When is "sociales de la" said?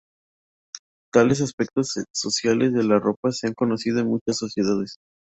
2.11-2.97